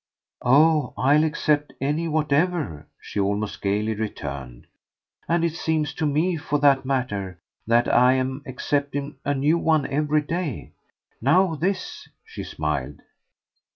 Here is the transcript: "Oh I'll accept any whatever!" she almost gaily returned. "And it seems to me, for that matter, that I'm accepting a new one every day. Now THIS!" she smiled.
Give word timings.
"Oh 0.41 0.95
I'll 0.97 1.23
accept 1.23 1.73
any 1.79 2.07
whatever!" 2.07 2.87
she 2.99 3.19
almost 3.19 3.61
gaily 3.61 3.93
returned. 3.93 4.65
"And 5.29 5.45
it 5.45 5.53
seems 5.53 5.93
to 5.93 6.07
me, 6.07 6.37
for 6.37 6.57
that 6.57 6.85
matter, 6.85 7.37
that 7.67 7.87
I'm 7.93 8.41
accepting 8.47 9.17
a 9.23 9.35
new 9.35 9.59
one 9.59 9.85
every 9.85 10.23
day. 10.23 10.71
Now 11.21 11.53
THIS!" 11.53 12.09
she 12.25 12.43
smiled. 12.43 13.03